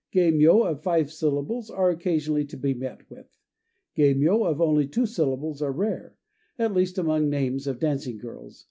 Geimyô 0.15 0.65
of 0.67 0.81
five 0.81 1.11
syllables 1.11 1.69
are 1.69 1.91
occasionally 1.91 2.43
to 2.45 2.57
be 2.57 2.73
met 2.73 3.07
with; 3.07 3.27
geimyô 3.95 4.47
of 4.47 4.59
only 4.59 4.87
two 4.87 5.05
syllables 5.05 5.61
are 5.61 5.71
rare 5.71 6.17
at 6.57 6.73
least 6.73 6.97
among 6.97 7.29
names 7.29 7.67
of 7.67 7.77
dancing 7.77 8.17
girls. 8.17 8.59